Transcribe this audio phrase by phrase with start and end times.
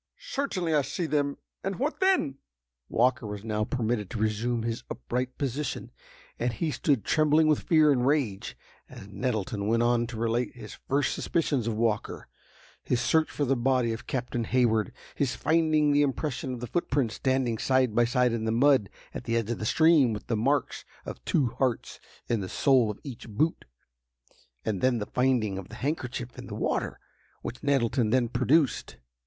[0.17, 1.37] "Certainly I see them.
[1.63, 2.39] And what then?"
[2.89, 5.91] Walker was now permitted to resume his upright position,
[6.39, 8.57] and he stood trembling with fear and rage,
[8.89, 12.27] as Nettleton went on to relate his first suspicions of Walker,
[12.83, 17.13] his search for the body of Captain Hayward, his finding the impression of the footprints
[17.13, 20.35] standing side by side in the mud, at the edge of the stream, with the
[20.35, 23.65] marks of two hearts in the sole of each boot;
[24.65, 26.99] and then the finding of the handkerchief in the water,
[27.43, 28.95] which Nettleton then produced.